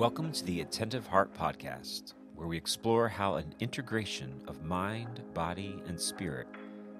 [0.00, 5.82] Welcome to the Attentive Heart Podcast, where we explore how an integration of mind, body,
[5.86, 6.46] and spirit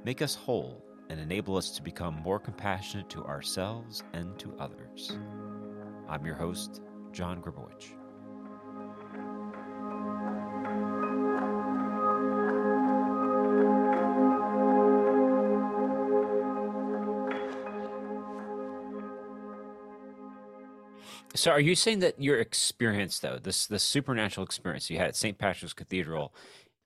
[0.04, 5.16] make us whole and enable us to become more compassionate to ourselves and to others.
[6.10, 7.94] I'm your host, John Gribowich.
[21.40, 25.16] So, are you saying that your experience, though, this this supernatural experience you had at
[25.16, 25.38] St.
[25.38, 26.34] Patrick's Cathedral,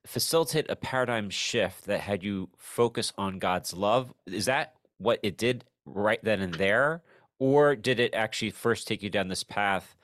[0.05, 4.13] facilitate a paradigm shift that had you focus on God's love?
[4.25, 7.03] Is that what it did right then and there,
[7.37, 9.97] or did it actually first take you down this path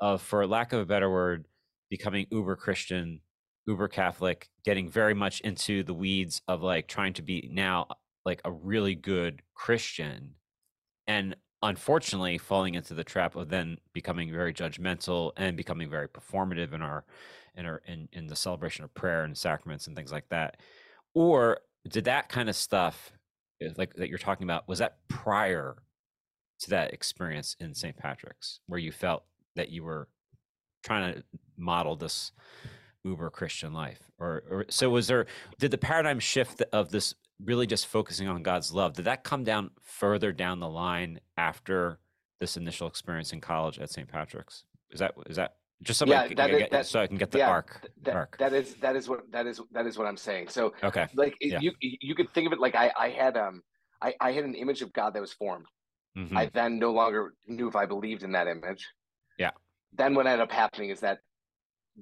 [0.00, 1.46] of, for lack of a better word,
[1.88, 3.20] becoming uber Christian,
[3.68, 7.86] uber Catholic, getting very much into the weeds of like trying to be now
[8.24, 10.34] like a really good Christian,
[11.06, 16.72] and unfortunately falling into the trap of then becoming very judgmental and becoming very performative
[16.72, 17.04] in our
[17.56, 20.56] in our in, in the celebration of prayer and sacraments and things like that.
[21.14, 23.12] Or did that kind of stuff
[23.60, 25.76] eh, like that you're talking about was that prior
[26.60, 29.24] to that experience in st patrick's where you felt
[29.56, 30.08] that you were
[30.84, 31.22] trying to
[31.56, 32.32] model this
[33.04, 35.26] uber christian life or, or so was there
[35.58, 39.44] did the paradigm shift of this really just focusing on God's love, did that come
[39.44, 41.98] down further down the line after
[42.40, 44.08] this initial experience in college at St.
[44.08, 44.64] Patrick's?
[44.90, 47.16] Is that is that just so, yeah, I, that is, get, that, so I can
[47.16, 48.38] get the yeah, arc, that, arc?
[48.38, 50.48] That is that is what that is that is what I'm saying.
[50.48, 51.58] So okay, like yeah.
[51.60, 53.62] you you could think of it like I I had um
[54.00, 55.66] I I had an image of God that was formed.
[56.16, 56.36] Mm-hmm.
[56.36, 58.86] I then no longer knew if I believed in that image.
[59.38, 59.50] Yeah.
[59.94, 61.18] Then what ended up happening is that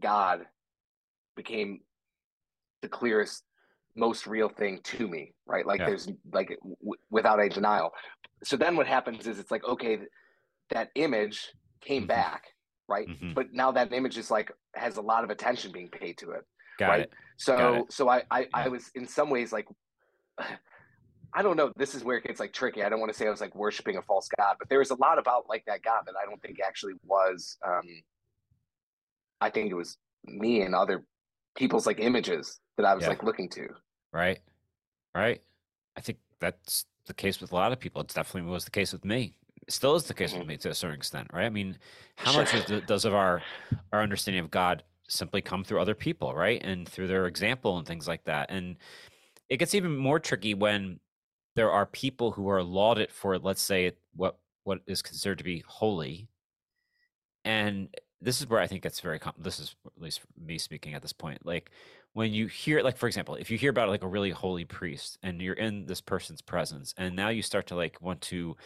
[0.00, 0.46] God
[1.42, 1.80] became
[2.82, 3.44] the clearest
[3.96, 5.66] most real thing to me, right?
[5.66, 5.86] Like yeah.
[5.86, 7.92] there's like w- without a denial.
[8.44, 9.98] So then what happens is it's like okay,
[10.70, 11.48] that image
[11.80, 12.08] came mm-hmm.
[12.08, 12.44] back,
[12.88, 13.08] right?
[13.08, 13.32] Mm-hmm.
[13.32, 16.44] But now that image is like has a lot of attention being paid to it,
[16.78, 17.00] Got right?
[17.00, 17.12] It.
[17.38, 17.92] So it.
[17.92, 18.46] so I I, yeah.
[18.52, 19.66] I was in some ways like.
[21.32, 21.70] I don't know.
[21.76, 22.82] This is where it gets like tricky.
[22.82, 24.90] I don't want to say I was like worshiping a false god, but there was
[24.90, 27.56] a lot about like that God that I don't think actually was.
[27.64, 27.84] Um,
[29.40, 31.04] I think it was me and other
[31.56, 33.10] people's like images that I was yeah.
[33.10, 33.68] like looking to.
[34.12, 34.40] Right.
[35.14, 35.40] Right.
[35.96, 38.02] I think that's the case with a lot of people.
[38.02, 39.34] It definitely was the case with me.
[39.66, 40.48] It still is the case with mm-hmm.
[40.48, 41.46] me to a certain extent, right?
[41.46, 41.76] I mean,
[42.16, 42.42] how sure.
[42.42, 43.42] much the, does of our
[43.92, 46.62] our understanding of God simply come through other people, right?
[46.62, 48.50] And through their example and things like that.
[48.50, 48.76] And
[49.48, 51.00] it gets even more tricky when
[51.56, 55.64] there are people who are lauded for, let's say, what what is considered to be
[55.66, 56.28] holy,
[57.44, 57.88] and
[58.20, 59.18] this is where I think it's very.
[59.18, 59.42] Common.
[59.42, 61.44] This is at least me speaking at this point.
[61.46, 61.70] Like
[62.12, 65.18] when you hear, like for example, if you hear about like a really holy priest
[65.22, 68.56] and you're in this person's presence, and now you start to like want to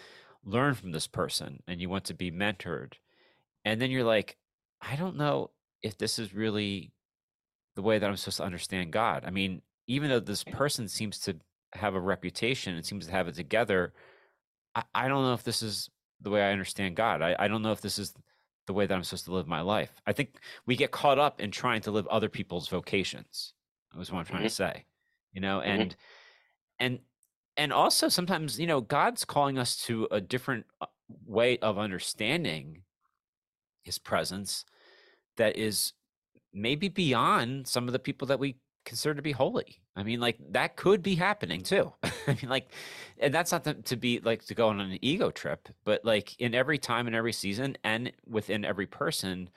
[0.45, 2.95] learn from this person and you want to be mentored,
[3.65, 4.37] and then you're like,
[4.81, 5.51] I don't know
[5.83, 6.93] if this is really
[7.77, 9.25] the way that I'm supposed to understand God.
[9.27, 11.37] I mean, even though this person seems to
[11.75, 13.93] have a reputation and seems to have it together,
[14.75, 17.21] I, I don't know if this is the way I understand God.
[17.23, 18.15] I, I don't know if this is
[18.67, 19.91] the way that I'm supposed to live my life.
[20.07, 20.37] I think
[20.67, 23.53] we get caught up in trying to live other people's vocations.
[23.93, 24.47] That was what I'm trying mm-hmm.
[24.47, 24.85] to say.
[25.33, 25.81] You know, mm-hmm.
[25.81, 25.97] and
[26.79, 26.99] and
[27.57, 30.87] and also sometimes, you know, God's calling us to a different uh,
[31.27, 32.83] way of understanding
[33.83, 34.65] his presence
[35.37, 35.93] that is
[36.53, 39.81] maybe beyond some of the people that we considered to be holy.
[39.97, 41.93] I mean, like that could be happening too.
[42.03, 42.69] I mean, like,
[43.19, 46.39] and that's not to, to, be like to go on an ego trip, but like
[46.41, 49.51] in every time and every season and within every person,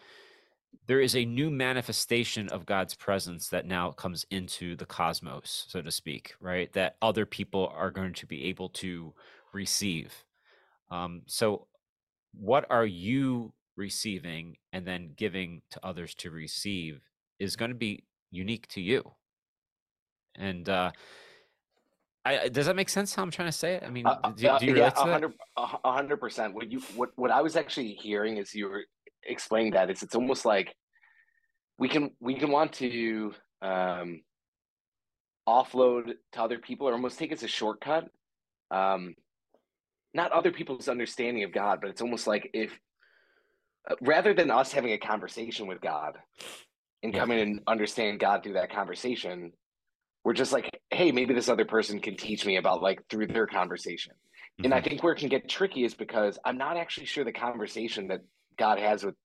[0.87, 5.81] there is a new manifestation of God's presence that now comes into the cosmos, so
[5.81, 6.71] to speak, right?
[6.73, 9.13] That other people are going to be able to
[9.53, 10.23] receive.
[10.89, 11.67] Um, so,
[12.33, 17.01] what are you receiving and then giving to others to receive
[17.39, 19.11] is going to be unique to you.
[20.35, 20.91] And uh,
[22.25, 23.15] I, does that make sense?
[23.15, 23.83] How I'm trying to say it?
[23.83, 25.27] I mean, uh, do, do, you uh, yeah,
[25.57, 26.53] a hundred percent.
[26.53, 28.83] What you what what I was actually hearing is you were
[29.23, 30.75] explaining that is it's almost like
[31.79, 34.21] we can we can want to um,
[35.47, 38.09] offload to other people or almost take it as a shortcut.
[38.71, 39.15] Um,
[40.13, 42.77] not other people's understanding of God, but it's almost like if
[43.89, 46.17] uh, rather than us having a conversation with God,
[47.03, 47.19] and yeah.
[47.19, 49.51] come in and understand God through that conversation,
[50.23, 53.47] we're just like, hey, maybe this other person can teach me about like through their
[53.47, 54.13] conversation.
[54.13, 54.65] Mm-hmm.
[54.65, 54.89] And I mm-hmm.
[54.89, 58.21] think where it can get tricky is because I'm not actually sure the conversation that
[58.57, 59.15] God has with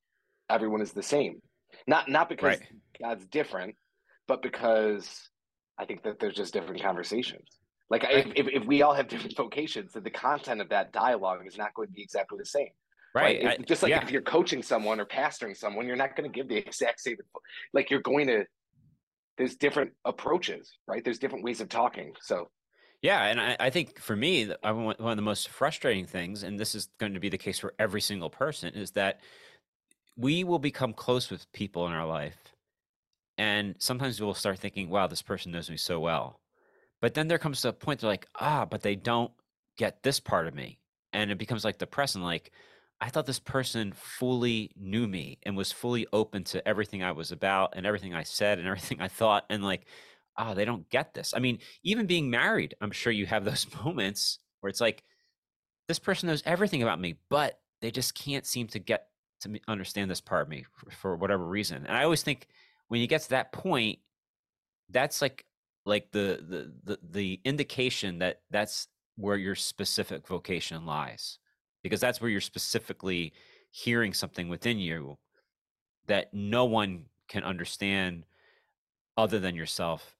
[0.51, 1.41] everyone is the same.
[1.87, 2.69] Not not because right.
[3.01, 3.75] God's different,
[4.29, 5.31] but because
[5.79, 7.49] I think that there's just different conversations.
[7.91, 8.33] Like right.
[8.37, 11.75] if, if we all have different vocations, then the content of that dialogue is not
[11.75, 12.71] going to be exactly the same.
[13.15, 13.45] Right.
[13.45, 13.61] right?
[13.61, 14.03] I, just like yeah.
[14.03, 17.17] if you're coaching someone or pastoring someone, you're not going to give the exact same.
[17.73, 18.45] Like you're going to.
[19.39, 21.03] There's different approaches, right?
[21.03, 22.13] There's different ways of talking.
[22.21, 22.49] So.
[23.03, 26.77] Yeah, and I, I think for me, one of the most frustrating things, and this
[26.77, 29.21] is going to be the case for every single person, is that
[30.17, 32.55] we will become close with people in our life,
[33.39, 36.41] and sometimes we'll start thinking, "Wow, this person knows me so well,"
[37.01, 39.33] but then there comes a point they're like, "Ah, but they don't
[39.77, 40.79] get this part of me,"
[41.13, 42.23] and it becomes like depressing.
[42.23, 42.53] Like,
[43.03, 47.33] I thought this person fully knew me and was fully open to everything I was
[47.33, 49.87] about and everything I said and everything I thought, and like
[50.39, 51.35] oh, they don't get this.
[51.37, 55.03] I mean, even being married, I'm sure you have those moments where it's like,
[55.89, 59.09] this person knows everything about me, but they just can't seem to get
[59.41, 61.85] to understand this part of me for, whatever reason.
[61.87, 62.47] And I always think
[62.89, 63.99] when you get to that point,
[64.89, 65.45] that's like
[65.85, 71.39] like the the the, the indication that that's where your specific vocation lies
[71.83, 73.33] because that's where you're specifically
[73.71, 75.19] hearing something within you
[76.07, 78.25] that no one can understand
[79.17, 80.17] other than yourself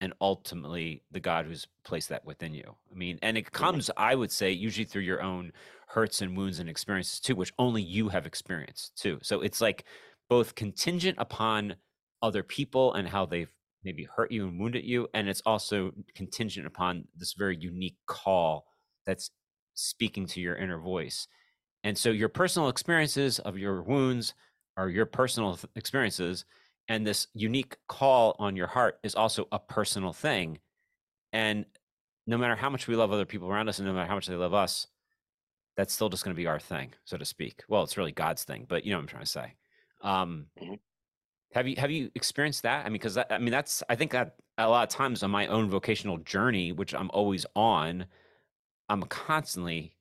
[0.00, 2.74] and ultimately the God who's placed that within you.
[2.90, 5.52] I mean, and it comes, I would say, usually through your own
[5.86, 9.18] hurts and wounds and experiences too, which only you have experienced too.
[9.22, 9.84] So it's like
[10.28, 11.76] both contingent upon
[12.20, 13.52] other people and how they've
[13.84, 18.66] maybe hurt you and wounded you, and it's also contingent upon this very unique call
[19.06, 19.30] that's
[19.74, 21.26] speaking to your inner voice.
[21.84, 24.34] And so your personal experiences of your wounds
[24.76, 26.44] are your personal experiences
[26.88, 30.58] and this unique call on your heart is also a personal thing
[31.32, 31.64] and
[32.26, 34.26] no matter how much we love other people around us and no matter how much
[34.26, 34.86] they love us
[35.76, 38.44] that's still just going to be our thing so to speak well it's really god's
[38.44, 39.54] thing but you know what i'm trying to say
[40.02, 40.74] um, mm-hmm.
[41.52, 44.34] have you have you experienced that i mean because i mean that's i think that
[44.58, 48.04] a lot of times on my own vocational journey which i'm always on
[48.92, 49.94] i'm constantly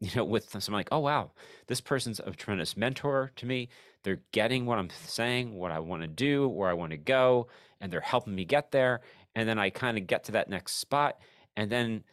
[0.00, 1.30] you know with someone like oh wow
[1.66, 3.68] this person's a tremendous mentor to me
[4.02, 7.48] they're getting what I'm saying, what I want to do, where I want to go,
[7.80, 9.00] and they're helping me get there.
[9.34, 11.18] And then I kind of get to that next spot.
[11.56, 12.04] And then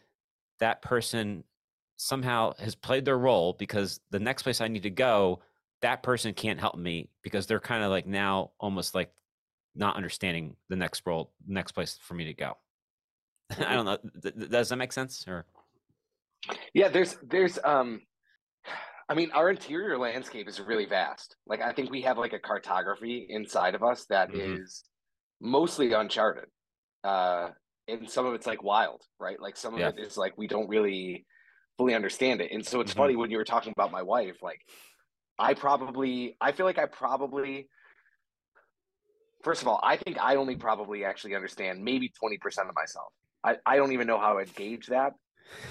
[0.60, 1.44] that person
[1.96, 5.40] somehow has played their role because the next place I need to go,
[5.80, 9.12] that person can't help me because they're kind of like now almost like
[9.74, 12.56] not understanding the next role, next place for me to go.
[13.58, 13.98] I don't know.
[14.48, 15.24] Does that make sense?
[15.26, 15.46] Or
[16.74, 18.00] yeah, there's there's um
[19.08, 21.36] I mean, our interior landscape is really vast.
[21.46, 24.60] Like, I think we have like a cartography inside of us that mm-hmm.
[24.62, 24.84] is
[25.40, 26.50] mostly uncharted.
[27.02, 27.48] Uh,
[27.86, 29.40] and some of it's like wild, right?
[29.40, 29.88] Like, some of yeah.
[29.88, 31.24] it is like we don't really
[31.78, 32.52] fully understand it.
[32.52, 33.00] And so it's mm-hmm.
[33.00, 34.60] funny when you were talking about my wife, like,
[35.38, 37.68] I probably, I feel like I probably,
[39.42, 42.36] first of all, I think I only probably actually understand maybe 20%
[42.68, 43.12] of myself.
[43.42, 45.12] I, I don't even know how I'd gauge that,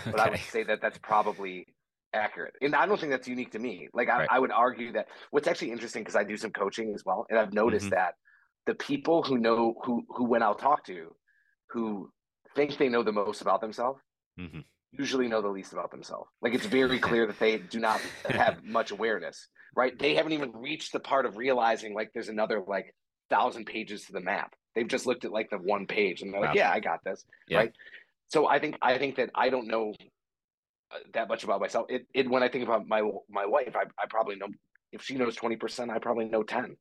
[0.05, 0.23] but okay.
[0.23, 1.67] I would say that that's probably
[2.13, 2.53] accurate.
[2.61, 3.89] And I don't think that's unique to me.
[3.93, 4.27] Like I, right.
[4.31, 7.39] I would argue that what's actually interesting because I do some coaching as well, and
[7.39, 7.95] I've noticed mm-hmm.
[7.95, 8.15] that
[8.65, 11.13] the people who know who who when I'll talk to,
[11.69, 12.11] who
[12.55, 13.99] think they know the most about themselves,
[14.39, 14.59] mm-hmm.
[14.91, 16.29] usually know the least about themselves.
[16.41, 19.47] Like it's very clear that they do not have much awareness.
[19.75, 19.97] Right?
[19.97, 22.95] They haven't even reached the part of realizing like there's another like
[23.29, 24.53] thousand pages to the map.
[24.75, 26.47] They've just looked at like the one page and they're wow.
[26.47, 27.25] like, yeah, I got this.
[27.47, 27.57] Yeah.
[27.57, 27.73] Right.
[28.29, 29.93] So I think I think that I don't know
[30.91, 31.85] uh, that much about myself.
[31.89, 34.47] It, it when I think about my my wife, I, I probably know
[34.91, 36.75] if she knows twenty percent, I probably know ten.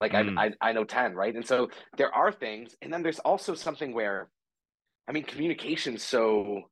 [0.00, 0.38] Like mm.
[0.38, 1.34] I, I I know ten, right?
[1.34, 4.28] And so there are things, and then there's also something where,
[5.08, 6.62] I mean, communication so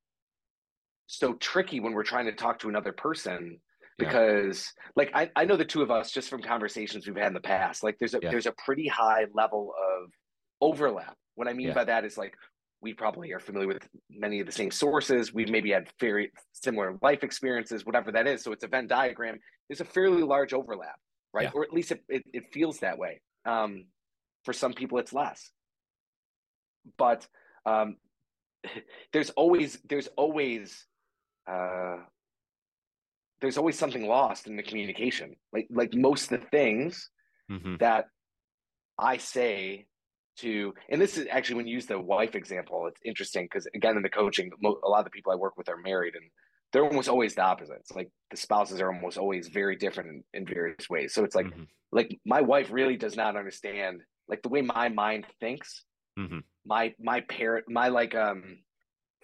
[1.07, 3.59] so tricky when we're trying to talk to another person
[3.99, 4.91] because yeah.
[4.97, 7.41] like I, I know the two of us just from conversations we've had in the
[7.41, 8.31] past like there's a yeah.
[8.31, 10.11] there's a pretty high level of
[10.61, 11.75] overlap what i mean yeah.
[11.75, 12.35] by that is like
[12.83, 15.33] we probably are familiar with many of the same sources.
[15.33, 18.43] We've maybe had very similar life experiences, whatever that is.
[18.43, 19.39] So it's a Venn diagram.
[19.69, 20.97] There's a fairly large overlap,
[21.33, 21.45] right?
[21.45, 21.51] Yeah.
[21.55, 23.23] Or at least it, it, it, feels that way.
[23.47, 23.85] Um,
[24.45, 25.51] for some people, it's less.
[26.99, 27.27] But
[27.65, 27.97] um,
[29.13, 30.85] there's always there's always
[31.49, 31.99] uh,
[33.41, 35.37] there's always something lost in the communication.
[35.53, 37.11] Like like most of the things
[37.51, 37.77] mm-hmm.
[37.79, 38.07] that
[38.99, 39.87] I say
[40.39, 43.97] to and this is actually when you use the wife example it's interesting because again
[43.97, 46.25] in the coaching a lot of the people i work with are married and
[46.73, 50.47] they're almost always the opposites like the spouses are almost always very different in, in
[50.47, 51.65] various ways so it's like mm-hmm.
[51.93, 55.85] like my wife really does not understand like the way my mind thinks
[56.19, 56.39] mm-hmm.
[56.65, 58.59] my my parent my like um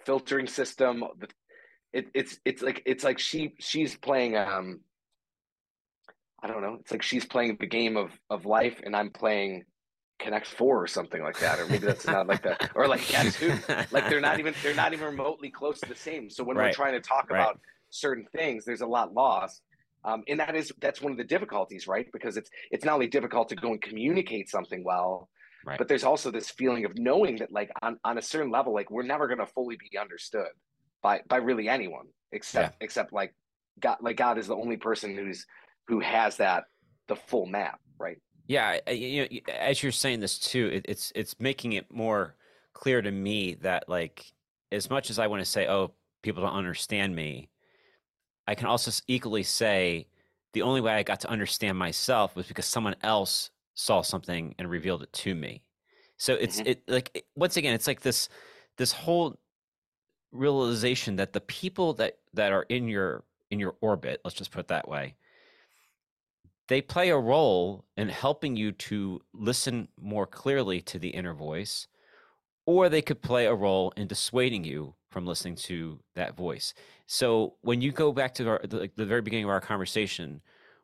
[0.05, 1.03] filtering system
[1.91, 4.79] it, it's it's like it's like she she's playing um
[6.43, 9.63] i don't know it's like she's playing the game of of life and i'm playing
[10.19, 13.35] Connect Four or something like that, or maybe that's not like that, or like Guess
[13.35, 13.49] Who.
[13.91, 16.29] Like they're not even they're not even remotely close to the same.
[16.29, 16.67] So when right.
[16.67, 17.39] we're trying to talk right.
[17.39, 17.59] about
[17.89, 19.61] certain things, there's a lot lost.
[20.03, 22.07] Um, and that is that's one of the difficulties, right?
[22.13, 25.29] Because it's it's not only difficult to go and communicate something well,
[25.65, 25.77] right.
[25.77, 28.89] but there's also this feeling of knowing that like on, on a certain level, like
[28.89, 30.47] we're never gonna fully be understood
[31.01, 32.85] by by really anyone except yeah.
[32.85, 33.33] except like
[33.79, 35.45] God like God is the only person who's
[35.87, 36.63] who has that
[37.07, 38.17] the full map, right?
[38.49, 42.33] Yeah, you know, as you're saying this too, it, it's it's making it more
[42.73, 44.25] clear to me that like
[44.71, 45.91] as much as I want to say, oh,
[46.23, 47.49] people don't understand me,
[48.47, 50.07] I can also equally say
[50.53, 54.67] the only way I got to understand myself was because someone else saw something and
[54.67, 55.61] revealed it to me.
[56.17, 56.69] So it's mm-hmm.
[56.69, 58.29] it like it, once again, it's like this
[58.77, 59.37] this whole
[60.31, 64.61] realization that the people that that are in your in your orbit, let's just put
[64.61, 65.13] it that way,
[66.69, 71.87] they play a role in helping you to listen more clearly to the inner voice
[72.65, 76.75] or they could play a role in dissuading you from listening to that voice.
[77.07, 80.41] So when you go back to our, the, the very beginning of our conversation,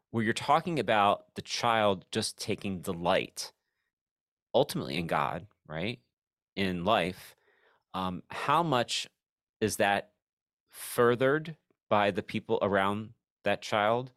[0.10, 3.51] where you're talking about the child just taking delight
[4.56, 6.00] ultimately in God, right?
[6.56, 7.36] In life,
[7.94, 9.08] um, how much
[9.62, 10.10] is that
[10.72, 11.56] furthered
[11.89, 13.10] by the people around
[13.44, 14.12] that child?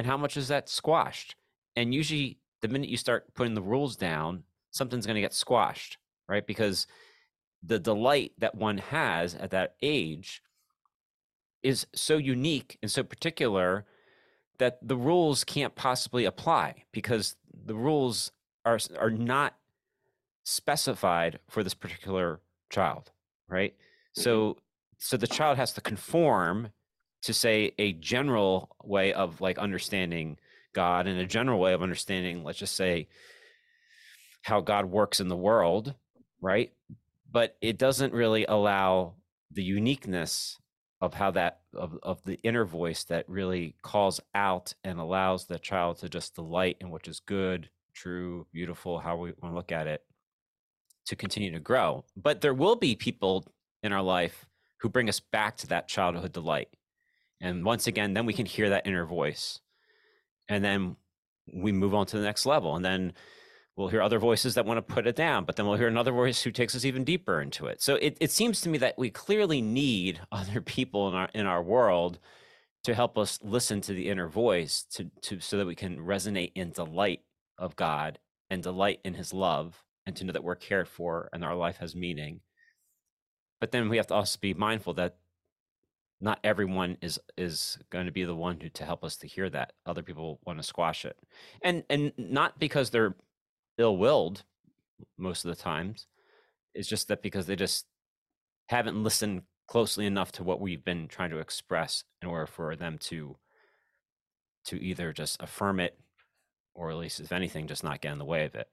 [0.00, 1.36] And how much is that squashed?
[1.76, 5.98] And usually, the minute you start putting the rules down, something's going to get squashed,
[6.26, 6.46] right?
[6.46, 6.86] Because
[7.62, 10.42] the delight that one has at that age
[11.62, 13.84] is so unique and so particular
[14.56, 18.32] that the rules can't possibly apply because the rules
[18.64, 19.58] are are not
[20.44, 22.40] specified for this particular
[22.70, 23.10] child
[23.48, 24.22] right mm-hmm.
[24.22, 24.56] so
[24.96, 26.70] so the child has to conform
[27.22, 30.38] to say a general way of like understanding
[30.72, 33.08] god and a general way of understanding let's just say
[34.42, 35.94] how god works in the world
[36.40, 36.72] right?
[37.30, 39.14] But it doesn't really allow
[39.52, 40.58] the uniqueness
[41.00, 45.58] of how that of, of the inner voice that really calls out and allows the
[45.58, 49.72] child to just delight in what is good true beautiful how we want to look
[49.72, 50.04] at it
[51.06, 52.04] to continue to grow.
[52.16, 53.46] But there will be people
[53.82, 54.46] in our life
[54.78, 56.68] who bring us back to that childhood delight
[57.40, 59.60] and once again then we can hear that inner voice
[60.48, 60.96] and then
[61.52, 63.12] we move on to the next level and then
[63.80, 66.12] we'll hear other voices that want to put it down, but then we'll hear another
[66.12, 67.80] voice who takes us even deeper into it.
[67.80, 71.46] So it, it seems to me that we clearly need other people in our in
[71.46, 72.18] our world
[72.84, 76.52] to help us listen to the inner voice to, to so that we can resonate
[76.54, 77.20] in delight
[77.58, 78.18] of God
[78.48, 81.76] and delight in his love and to know that we're cared for and our life
[81.78, 82.40] has meaning.
[83.60, 85.16] But then we have to also be mindful that
[86.20, 89.48] not everyone is is going to be the one who to help us to hear
[89.50, 89.72] that.
[89.86, 91.16] Other people want to squash it.
[91.62, 93.16] And and not because they're
[93.78, 94.44] ill-willed
[95.16, 96.06] most of the times
[96.74, 97.86] it's just that because they just
[98.68, 102.98] haven't listened closely enough to what we've been trying to express in order for them
[102.98, 103.36] to
[104.64, 105.98] to either just affirm it
[106.74, 108.68] or at least if anything just not get in the way of it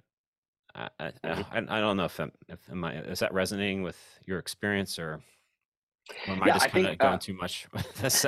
[0.75, 1.12] i i.
[1.24, 5.00] I, I don't know if, I'm, if am I, is that resonating with your experience
[5.00, 5.22] or,
[6.28, 8.26] or am yeah, i just kind of going uh, too much with this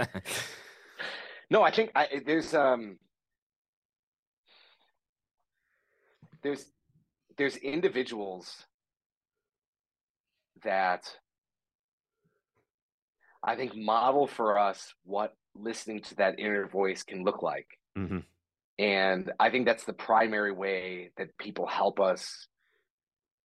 [1.49, 2.97] no i think I, there's um
[6.41, 6.65] there's
[7.37, 8.65] there's individuals
[10.63, 11.15] that
[13.43, 17.67] I think model for us what listening to that inner voice can look like.
[17.97, 18.19] Mm-hmm.
[18.77, 22.47] And I think that's the primary way that people help us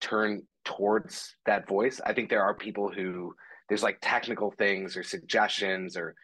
[0.01, 2.01] turn towards that voice.
[2.05, 3.35] I think there are people who
[3.69, 6.15] there's like technical things or suggestions or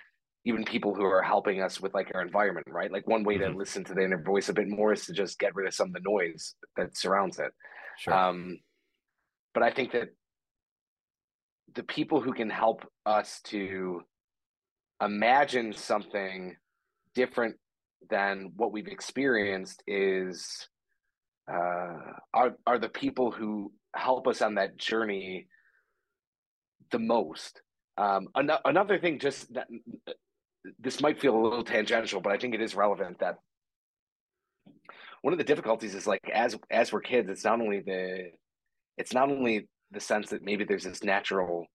[0.45, 2.91] even people who are helping us with like our environment, right?
[2.91, 3.53] Like one way mm-hmm.
[3.53, 5.75] to listen to the inner voice a bit more is to just get rid of
[5.75, 7.53] some of the noise that surrounds it.
[7.99, 8.15] Sure.
[8.15, 8.59] Um,
[9.53, 10.09] but I think that
[11.75, 14.03] the people who can help us to
[15.03, 16.57] imagine something
[17.15, 17.57] different
[18.09, 20.69] than what we've experienced is
[21.51, 21.99] uh,
[22.33, 25.47] are are the people who help us on that journey
[26.91, 27.61] the most.
[27.97, 29.69] Um, an- another thing, just that
[30.79, 33.37] this might feel a little tangential, but I think it is relevant that
[35.23, 38.31] one of the difficulties is like as as we're kids, it's not only the
[38.97, 41.67] it's not only the sense that maybe there's this natural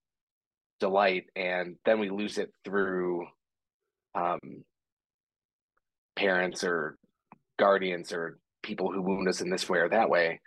[0.79, 3.25] delight and then we lose it through
[4.13, 4.63] um,
[6.15, 6.97] parents or
[7.57, 10.39] guardians or people who wound us in this way or that way.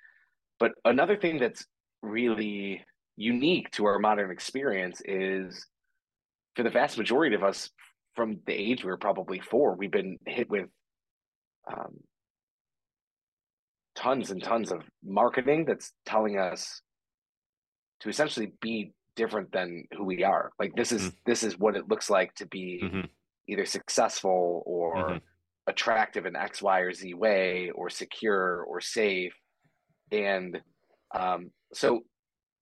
[0.58, 1.66] But another thing that's
[2.02, 2.84] really
[3.18, 5.66] unique to our modern experience is
[6.54, 7.68] for the vast majority of us
[8.14, 10.66] from the age we were probably four, we've been hit with
[11.70, 11.98] um,
[13.94, 16.80] tons and tons of marketing that's telling us
[18.00, 20.52] to essentially be different than who we are.
[20.58, 21.16] Like this is mm-hmm.
[21.26, 23.00] this is what it looks like to be mm-hmm.
[23.48, 25.16] either successful or mm-hmm.
[25.66, 29.34] attractive in X, Y, or Z way, or secure or safe.
[30.12, 30.60] And
[31.14, 32.02] um, so,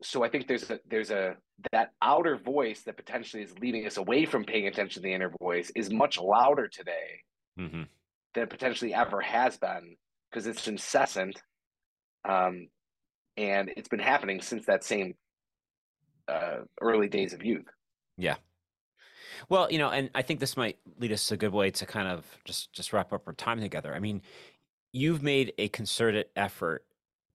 [0.02, 1.36] so I think there's a there's a
[1.72, 5.32] that outer voice that potentially is leading us away from paying attention to the inner
[5.40, 7.22] voice is much louder today
[7.58, 7.82] mm-hmm.
[8.34, 9.96] than it potentially ever has been
[10.30, 11.40] because it's incessant,
[12.28, 12.68] um,
[13.36, 15.14] and it's been happening since that same
[16.28, 17.66] uh, early days of youth.
[18.18, 18.36] Yeah.
[19.48, 21.86] Well, you know, and I think this might lead us to a good way to
[21.86, 23.94] kind of just just wrap up our time together.
[23.94, 24.20] I mean,
[24.92, 26.84] you've made a concerted effort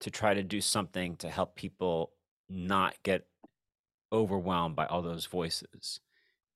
[0.00, 2.12] to try to do something to help people
[2.52, 3.26] not get
[4.12, 6.00] overwhelmed by all those voices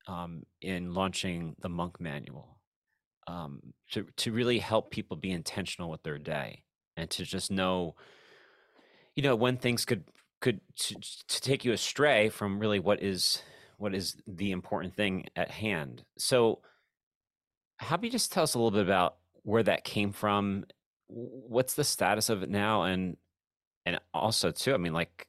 [0.06, 2.58] um, in launching the monk manual
[3.26, 3.60] um,
[3.90, 6.62] to to really help people be intentional with their day
[6.96, 7.94] and to just know
[9.14, 10.04] you know when things could
[10.40, 10.94] could to,
[11.28, 13.42] to take you astray from really what is
[13.78, 16.02] what is the important thing at hand.
[16.18, 16.60] So,
[17.78, 20.64] how about you just tell us a little bit about where that came from?
[21.08, 23.16] What's the status of it now, and
[23.84, 25.28] and also too, I mean, like,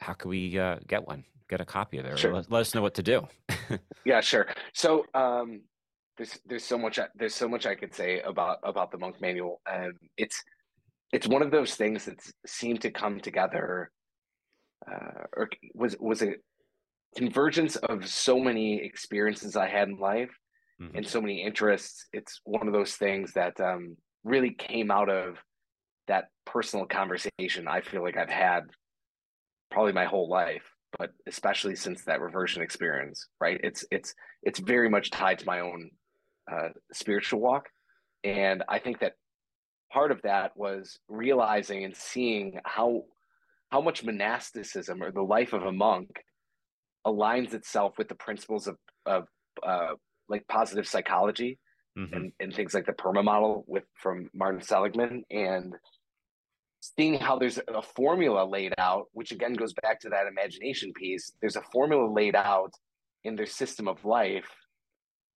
[0.00, 2.18] how can we uh, get one, get a copy of it?
[2.18, 2.34] Sure.
[2.34, 3.26] Let, let, us know what to do.
[4.04, 4.46] yeah, sure.
[4.72, 5.62] So, um,
[6.16, 9.60] there's there's so much there's so much I could say about about the monk manual,
[9.66, 10.42] and it's
[11.12, 13.90] it's one of those things that seemed to come together
[14.90, 16.34] uh, or was was a
[17.16, 20.30] convergence of so many experiences I had in life
[20.80, 20.96] mm-hmm.
[20.96, 22.06] and so many interests.
[22.12, 25.36] It's one of those things that um, really came out of
[26.06, 28.62] that personal conversation I feel like I've had
[29.70, 30.64] probably my whole life,
[30.98, 33.60] but especially since that reversion experience, right?
[33.62, 35.90] It's it's it's very much tied to my own
[36.50, 37.68] uh, spiritual walk,
[38.24, 39.14] and I think that
[39.92, 43.04] part of that was realizing and seeing how
[43.70, 46.08] how much monasticism or the life of a monk
[47.06, 49.26] aligns itself with the principles of, of
[49.66, 49.94] uh,
[50.28, 51.58] like positive psychology
[51.96, 52.14] mm-hmm.
[52.14, 55.74] and, and things like the PERMA model with from Martin Seligman and
[56.80, 61.32] seeing how there's a formula laid out, which again goes back to that imagination piece.
[61.40, 62.72] There's a formula laid out
[63.24, 64.48] in their system of life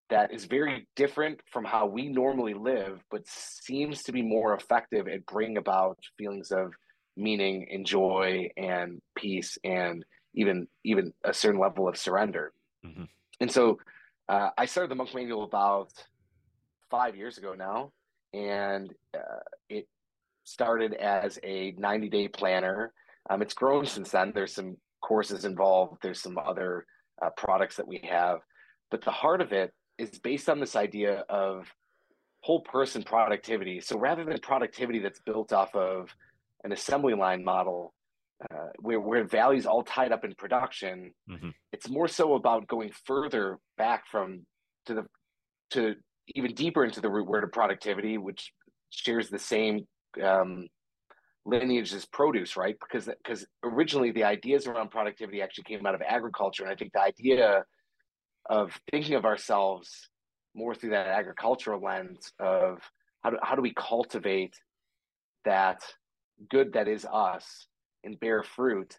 [0.10, 5.08] that is very different from how we normally live, but seems to be more effective
[5.08, 6.74] at bringing about feelings of
[7.18, 12.54] meaning and joy and peace and even even a certain level of surrender.
[12.86, 13.04] Mm-hmm.
[13.40, 13.80] And so
[14.30, 15.92] uh, I started the Monk Manual about
[16.90, 17.92] five years ago now,
[18.34, 19.88] and uh, it
[20.52, 22.94] started as a 90 day planner.
[23.30, 24.32] Um, it's grown since then.
[24.34, 26.00] There's some courses involved.
[26.02, 26.86] There's some other
[27.24, 28.40] uh, products that we have,
[28.90, 31.68] but the heart of it is based on this idea of
[32.42, 33.80] whole person productivity.
[33.80, 36.10] So rather than productivity that's built off of
[36.64, 37.94] an assembly line model,
[38.52, 41.14] uh, where where values all tied up in production.
[41.30, 41.50] Mm-hmm.
[41.72, 44.46] It's more so about going further back from
[44.88, 45.06] to the
[45.72, 45.96] to
[46.36, 48.52] even deeper into the root word of productivity, which
[48.90, 49.88] shares the same
[50.24, 50.68] um,
[51.46, 52.76] lineage as produce, right?
[52.80, 56.94] Because because originally the ideas around productivity actually came out of agriculture, and I think
[56.94, 57.64] the idea
[58.50, 60.10] of thinking of ourselves
[60.56, 62.80] more through that agricultural lens of
[63.24, 64.56] how do, how do we cultivate
[65.46, 65.82] that
[66.50, 67.68] good that is us
[68.04, 68.98] and bear fruit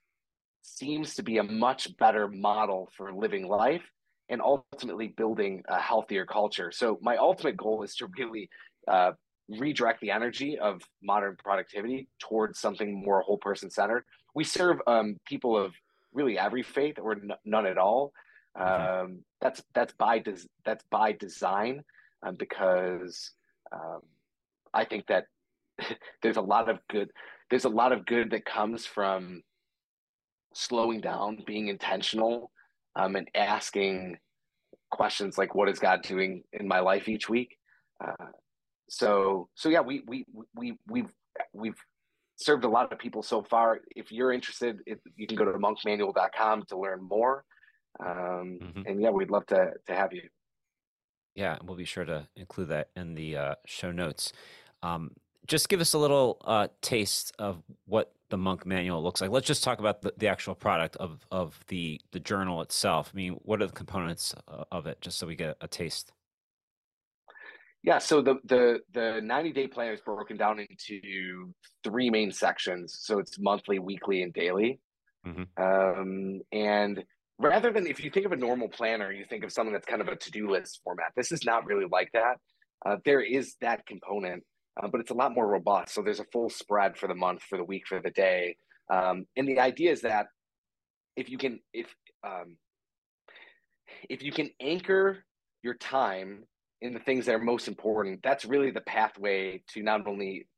[0.62, 3.83] seems to be a much better model for living life
[4.29, 6.70] and ultimately building a healthier culture.
[6.72, 8.48] So my ultimate goal is to really
[8.88, 9.12] uh,
[9.48, 14.05] redirect the energy of modern productivity towards something more whole person centered.
[14.35, 15.74] We serve um, people of
[16.12, 18.12] really every faith or n- none at all.
[18.59, 19.05] Mm-hmm.
[19.05, 21.83] Um, that's that's by des- that's by design
[22.26, 23.33] um, because
[23.72, 24.00] um,
[24.74, 25.24] I think that
[26.22, 27.11] there's a lot of good
[27.50, 29.42] there's a lot of good that comes from
[30.55, 32.50] slowing down, being intentional,
[32.96, 34.16] um, and asking
[34.90, 37.57] questions like, "What is God doing in my life each week?"
[38.02, 38.26] Uh,
[38.92, 41.11] so, so yeah, we we we we've
[41.55, 41.81] we've
[42.37, 43.81] served a lot of people so far.
[43.96, 47.42] If you're interested, if, you can go to monkmanual.com to learn more.
[48.05, 48.83] Um, mm-hmm.
[48.87, 50.28] And yeah, we'd love to to have you.
[51.35, 54.35] Yeah, we'll be sure to include that in the uh, show notes.
[54.83, 55.12] Um,
[55.46, 59.46] just give us a little uh, taste of what the monk manual looks like let's
[59.46, 63.33] just talk about the, the actual product of of the the journal itself i mean
[63.42, 66.12] what are the components uh, of it just so we get a taste
[67.83, 71.53] yeah so the the the 90 day plan is broken down into
[71.85, 74.81] three main sections so it's monthly weekly and daily
[75.27, 75.62] mm-hmm.
[75.62, 77.05] um, and
[77.38, 80.01] rather than if you think of a normal planner you think of something that's kind
[80.01, 82.37] of a to-do list format this is not really like that
[82.87, 84.42] uh, there is that component
[84.81, 85.95] uh, but it's a lot more robust.
[85.95, 88.57] So there's a full spread for the month, for the week, for the day.
[88.90, 90.27] Um, and the idea is that
[91.16, 91.95] if you can, if
[92.27, 92.57] um,
[94.09, 95.25] if you can anchor
[95.62, 96.45] your time
[96.83, 100.49] in the things that are most important, that's really the pathway to not only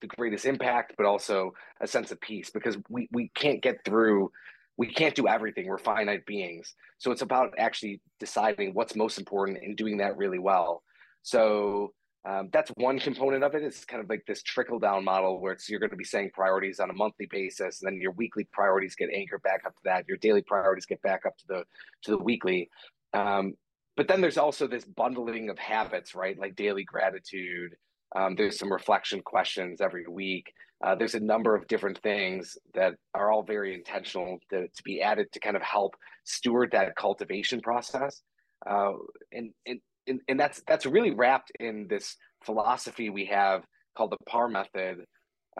[0.00, 4.30] the greatest impact, but also a sense of peace because we, we can't get through,
[4.76, 5.66] we can't do everything.
[5.66, 6.74] We're finite beings.
[6.98, 10.82] So it's about actually deciding what's most important and doing that really well.
[11.22, 11.92] So
[12.28, 13.62] um, that's one component of it.
[13.62, 16.30] It's kind of like this trickle down model where it's you're going to be saying
[16.34, 19.82] priorities on a monthly basis, and then your weekly priorities get anchored back up to
[19.84, 20.06] that.
[20.08, 21.64] Your daily priorities get back up to the
[22.02, 22.68] to the weekly.
[23.14, 23.54] Um,
[23.98, 26.38] but then there's also this bundling of habits, right?
[26.38, 27.74] Like daily gratitude.
[28.14, 30.52] Um, there's some reflection questions every week.
[30.84, 35.02] Uh, there's a number of different things that are all very intentional to, to be
[35.02, 38.22] added to kind of help steward that cultivation process.
[38.64, 38.92] Uh,
[39.32, 43.64] and, and and, and that's that's really wrapped in this philosophy we have
[43.96, 45.04] called the PAR method,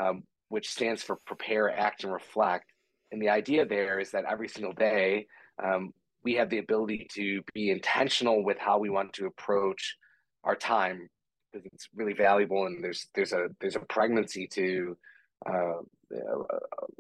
[0.01, 2.73] um, which stands for prepare, act, and reflect.
[3.11, 5.27] And the idea there is that every single day
[5.63, 5.93] um,
[6.25, 9.97] we have the ability to be intentional with how we want to approach
[10.45, 11.09] our time
[11.53, 14.97] because it's really valuable and there's there's a there's a pregnancy to
[15.47, 15.81] uh,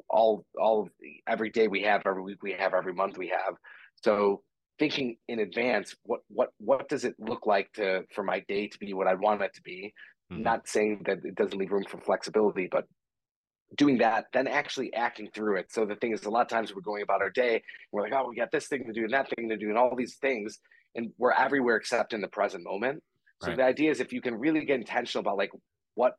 [0.08, 0.88] all all
[1.26, 3.54] every day we have every week we have every month we have
[4.02, 4.42] so
[4.78, 8.78] thinking in advance what what what does it look like to for my day to
[8.78, 9.92] be what I want it to be.
[10.32, 10.42] Mm-hmm.
[10.42, 12.86] Not saying that it doesn't leave room for flexibility, but
[13.76, 15.70] doing that, then actually acting through it.
[15.70, 18.12] So the thing is, a lot of times we're going about our day, we're like,
[18.14, 20.16] oh, we got this thing to do and that thing to do and all these
[20.16, 20.58] things,
[20.94, 23.02] and we're everywhere except in the present moment.
[23.42, 23.56] So right.
[23.56, 25.50] the idea is if you can really get intentional about like
[25.94, 26.14] what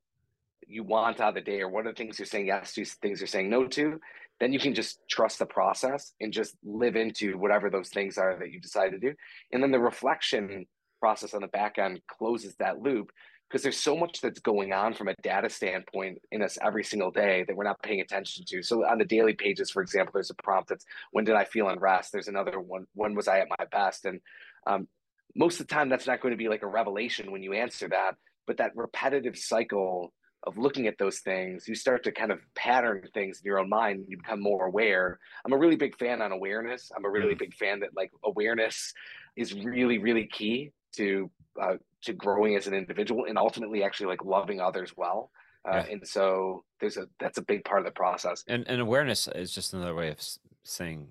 [0.67, 2.85] you want out of the day or what are the things you're saying yes to,
[2.85, 3.99] things you're saying no to,
[4.39, 8.37] then you can just trust the process and just live into whatever those things are
[8.39, 9.13] that you decide to do.
[9.51, 10.65] And then the reflection
[10.99, 13.11] process on the back end closes that loop
[13.49, 17.09] because there's so much that's going on from a data standpoint in us every single
[17.09, 18.61] day that we're not paying attention to.
[18.61, 21.67] So on the daily pages, for example, there's a prompt that's when did I feel
[21.67, 22.11] unrest?
[22.11, 24.05] There's another one, when was I at my best?
[24.05, 24.19] And
[24.67, 24.87] um,
[25.35, 27.87] most of the time that's not going to be like a revelation when you answer
[27.89, 32.39] that, but that repetitive cycle of looking at those things, you start to kind of
[32.55, 34.05] pattern things in your own mind.
[34.07, 35.19] You become more aware.
[35.43, 36.91] I'm a really big fan on awareness.
[36.95, 37.39] I'm a really mm.
[37.39, 38.93] big fan that like awareness
[39.35, 41.29] is really, really key to
[41.61, 45.31] uh, to growing as an individual and ultimately actually like loving others well.
[45.67, 45.93] Uh, yeah.
[45.93, 48.43] And so there's a that's a big part of the process.
[48.47, 50.19] And and awareness is just another way of
[50.63, 51.07] saying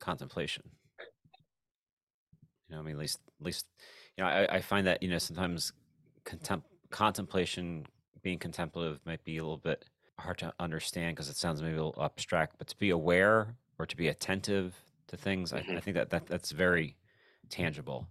[0.00, 0.64] contemplation.
[2.68, 3.66] You know, I mean, at least at least
[4.16, 5.72] you know, I, I find that you know sometimes
[6.24, 7.86] contempt contemplation
[8.22, 9.84] being contemplative might be a little bit
[10.18, 13.86] hard to understand because it sounds maybe a little abstract, but to be aware or
[13.86, 14.74] to be attentive
[15.08, 15.72] to things, mm-hmm.
[15.72, 16.96] I, I, think that, that that's very
[17.50, 18.08] tangible.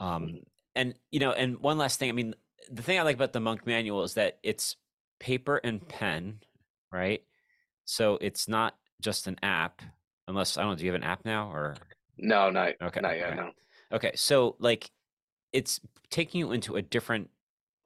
[0.00, 0.36] Um, mm-hmm.
[0.78, 2.34] And you know, and one last thing, I mean,
[2.70, 4.76] the thing I like about the monk manual is that it's
[5.18, 6.38] paper and pen,
[6.92, 7.22] right?
[7.84, 9.82] So it's not just an app,
[10.28, 10.76] unless I don't know.
[10.76, 11.74] Do you have an app now or?
[12.16, 13.00] No, not okay.
[13.00, 13.30] Not yet.
[13.30, 13.36] Okay.
[13.36, 13.50] No.
[13.90, 14.90] Okay, so like,
[15.52, 17.30] it's taking you into a different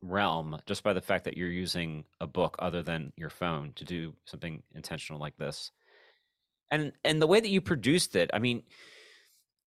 [0.03, 3.85] realm just by the fact that you're using a book other than your phone to
[3.85, 5.71] do something intentional like this
[6.73, 8.65] and and the way that you produced it i mean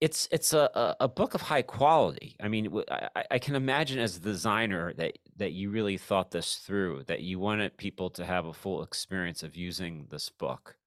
[0.05, 4.17] it's it's a a book of high quality i mean i, I can imagine as
[4.17, 8.45] a designer that that you really thought this through that you wanted people to have
[8.45, 10.77] a full experience of using this book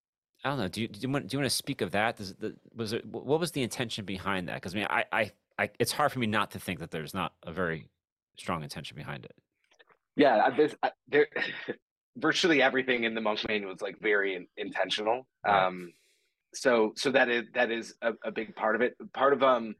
[0.44, 2.16] i don't know do you, do you want do you want to speak of that
[2.16, 2.34] Does,
[2.74, 5.92] was it what was the intention behind that because i mean I, I i it's
[5.92, 7.88] hard for me not to think that there's not a very
[8.38, 9.34] strong intention behind it.
[10.16, 10.74] Yeah, there's
[11.08, 11.26] there
[12.16, 15.26] virtually everything in the monk manual is like very in, intentional.
[15.44, 15.66] Right.
[15.66, 15.92] Um,
[16.60, 18.94] so so that is that is a, a big part of it.
[19.12, 19.74] Part of um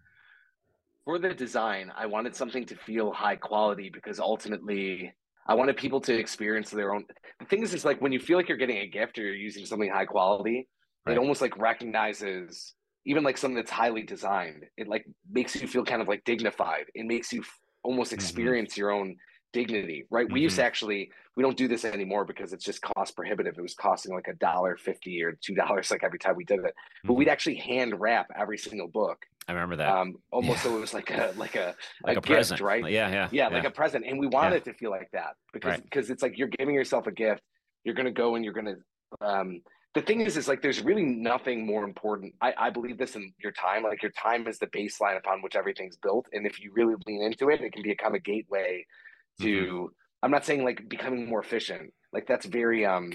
[1.05, 5.12] for the design, I wanted something to feel high quality because ultimately
[5.47, 7.05] I wanted people to experience their own.
[7.41, 9.35] The thing is, is like when you feel like you're getting a gift or you're
[9.35, 10.69] using something high quality,
[11.07, 11.17] right.
[11.17, 12.75] it almost like recognizes
[13.07, 14.67] even like something that's highly designed.
[14.77, 16.85] It like makes you feel kind of like dignified.
[16.95, 17.43] It makes you
[17.83, 18.17] almost mm-hmm.
[18.17, 18.81] experience mm-hmm.
[18.81, 19.17] your own
[19.53, 20.27] dignity, right?
[20.27, 20.35] Mm-hmm.
[20.35, 20.67] We used to mm-hmm.
[20.67, 23.55] actually we don't do this anymore because it's just cost prohibitive.
[23.57, 26.61] It was costing like a dollar fifty or two dollars like every time we did
[26.61, 26.63] it.
[26.65, 26.75] But
[27.11, 27.15] mm-hmm.
[27.15, 29.19] we'd actually hand wrap every single book.
[29.49, 29.89] I remember that.
[29.89, 30.71] Um, almost yeah.
[30.71, 32.61] so it was like a like a like a, a gift, present.
[32.61, 32.91] right?
[32.91, 34.05] Yeah, yeah, yeah, like a present.
[34.07, 34.57] And we wanted yeah.
[34.57, 35.85] it to feel like that because right.
[35.85, 37.43] because it's like you're giving yourself a gift.
[37.85, 38.77] You're gonna go and you're gonna
[39.21, 39.63] um
[39.95, 42.35] the thing is, is like there's really nothing more important.
[42.43, 43.85] I, I believe this in your time.
[43.85, 47.23] Like your time is the baseline upon which everything's built, and if you really lean
[47.23, 48.85] into it, it can become a kind of gateway
[49.40, 49.46] to.
[49.46, 49.85] Mm-hmm.
[50.22, 51.92] I'm not saying like becoming more efficient.
[52.12, 53.12] Like that's very um.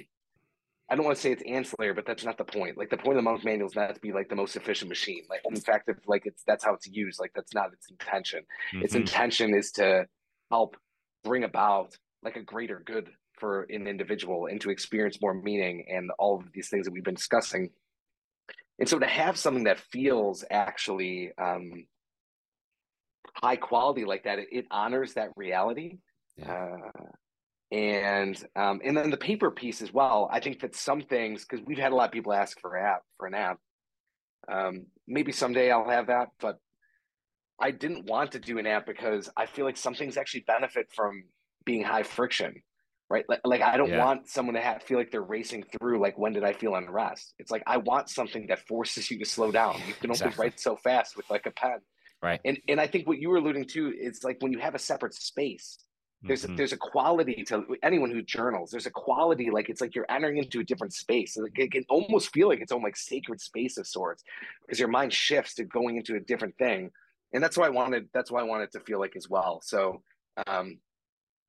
[0.89, 2.77] I don't want to say it's ancillary, but that's not the point.
[2.77, 4.89] Like the point of the monk manual is not to be like the most efficient
[4.89, 5.23] machine.
[5.29, 7.19] Like in fact, if like it's that's how it's used.
[7.19, 8.41] Like that's not its intention.
[8.73, 8.83] Mm-hmm.
[8.83, 10.05] Its intention is to
[10.51, 10.75] help
[11.23, 13.09] bring about like a greater good
[13.39, 17.03] for an individual and to experience more meaning and all of these things that we've
[17.03, 17.69] been discussing.
[18.79, 21.85] And so to have something that feels actually um,
[23.35, 25.97] high quality like that, it, it honors that reality.
[26.37, 26.51] Yeah.
[26.51, 27.01] Uh,
[27.71, 30.29] and um, and then the paper piece as well.
[30.31, 33.01] I think that some things because we've had a lot of people ask for app
[33.17, 33.57] for an app.
[34.47, 36.59] Um, maybe someday I'll have that, but
[37.59, 40.87] I didn't want to do an app because I feel like some things actually benefit
[40.93, 41.23] from
[41.65, 42.61] being high friction,
[43.09, 43.25] right?
[43.27, 44.03] Like, like I don't yeah.
[44.03, 45.99] want someone to have, feel like they're racing through.
[45.99, 47.33] Like when did I feel unrest?
[47.39, 49.81] It's like I want something that forces you to slow down.
[49.87, 51.79] You can only write so fast with like a pen,
[52.21, 52.39] right?
[52.45, 54.79] And and I think what you were alluding to is like when you have a
[54.79, 55.79] separate space.
[56.23, 56.53] There's mm-hmm.
[56.53, 58.71] a, there's a quality to anyone who journals.
[58.71, 61.37] There's a quality like it's like you're entering into a different space.
[61.37, 64.23] Like it can almost feel like its own like sacred space of sorts,
[64.61, 66.91] because your mind shifts to going into a different thing
[67.33, 69.59] and that's why I wanted that's why I wanted to feel like as well.
[69.63, 70.01] So
[70.47, 70.77] um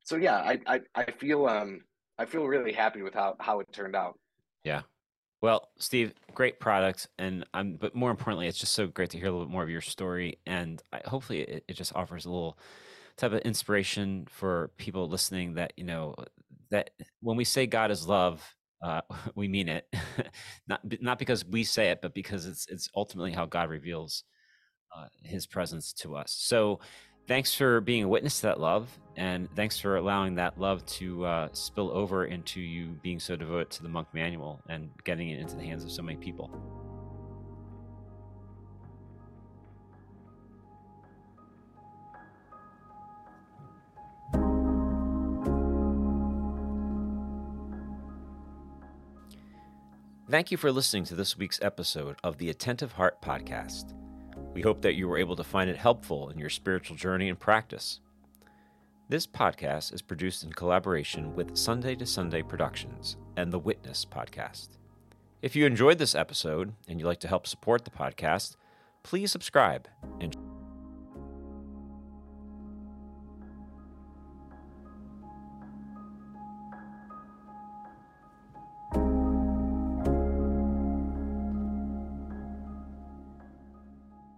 [0.03, 1.83] so yeah, I I, I feel um
[2.19, 4.19] I feel really happy with how how it turned out.
[4.65, 4.83] Yeah.
[5.43, 7.75] Well, Steve, great product, and I'm.
[7.75, 9.83] But more importantly, it's just so great to hear a little bit more of your
[9.83, 12.57] story, and I, hopefully, it, it just offers a little
[13.17, 15.55] type of inspiration for people listening.
[15.55, 16.15] That you know,
[16.71, 18.43] that when we say God is love,
[18.83, 19.01] uh,
[19.35, 19.87] we mean it,
[20.69, 24.25] not not because we say it, but because it's it's ultimately how God reveals
[24.97, 26.33] uh, his presence to us.
[26.39, 26.81] So
[27.27, 28.89] thanks for being a witness to that love.
[29.17, 33.71] And thanks for allowing that love to uh, spill over into you being so devoted
[33.71, 36.84] to the monk manual and getting it into the hands of so many people.
[50.35, 53.95] Thank you for listening to this week's episode of the Attentive Heart Podcast.
[54.53, 57.39] We hope that you were able to find it helpful in your spiritual journey and
[57.39, 58.01] practice.
[59.09, 64.71] This podcast is produced in collaboration with Sunday to Sunday Productions and the Witness Podcast.
[65.41, 68.57] If you enjoyed this episode and you'd like to help support the podcast,
[69.05, 69.87] please subscribe
[70.19, 70.37] and